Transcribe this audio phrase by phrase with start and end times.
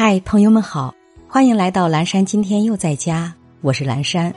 [0.00, 0.94] 嗨，朋友们好，
[1.26, 2.24] 欢迎来到蓝山。
[2.24, 4.32] 今天又在家，我是蓝山。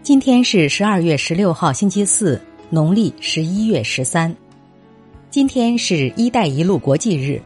[0.00, 4.32] 今天是十二月十六号，星期四，农历十一月十三。
[5.28, 7.42] 今天是一带一路国际日。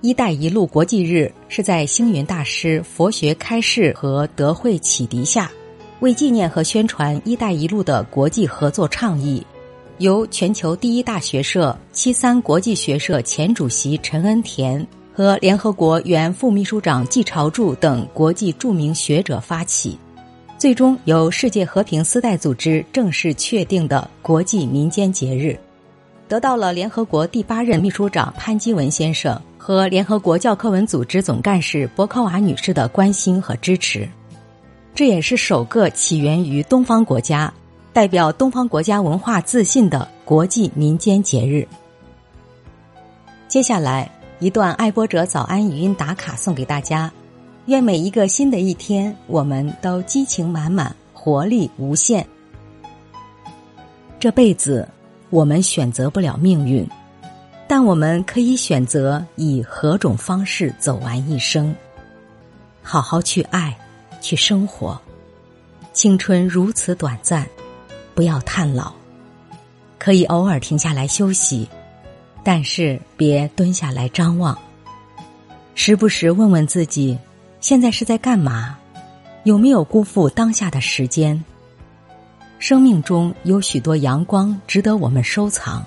[0.00, 5.52] 一带一路国际日是在星云大师佛学开示和德惠启迪下，
[6.00, 9.46] 为纪念和宣传“一带一路”的国际合作倡议，
[9.98, 14.82] 由全球第一大学社七三国际学社前主席陈恩田
[15.16, 19.98] 和联合国原副秘书长季朝柱等国际著名学者发起，
[20.58, 25.58] 最终由世界和平丝带组织正式确定的国际民间节日，
[26.28, 29.40] 得到了联合国第八任秘书长潘基文先生。
[29.56, 34.06] 和联合国教科文组织总干事博科瓦女士的关心和支持，
[34.94, 37.52] 这也是首个起源于东方国家、
[37.92, 41.66] 代表东方国家文化自信的国际民间节日。
[43.48, 44.08] 接下来
[44.38, 47.10] 一段爱播者早安语音打卡送给大家，
[47.64, 52.26] 愿每一个新的一天，我们都激情满满，活力无限。
[54.20, 54.86] 这辈子，
[55.30, 56.86] 我们选择不了命运。
[57.66, 61.74] 但我们可以选择以何种方式走完一生，
[62.82, 63.76] 好好去爱，
[64.20, 65.00] 去生活。
[65.94, 67.46] 青春如此短暂，
[68.14, 68.92] 不要叹老。
[69.98, 71.66] 可以偶尔停下来休息，
[72.46, 74.56] 但是别蹲下来张望。
[75.74, 77.18] 时不时问问自己，
[77.60, 78.78] 现在是在干嘛？
[79.42, 81.42] 有没有辜负当下的时间？
[82.60, 85.84] 生命中有许多阳光值得我们收藏。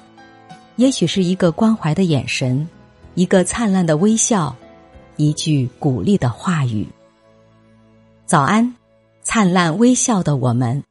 [0.75, 2.67] 也许是一个关怀的眼神，
[3.15, 4.53] 一个灿烂的微笑，
[5.15, 6.85] 一句鼓励的话语。
[8.25, 8.75] 早安，
[9.23, 10.83] 灿烂微笑的我们。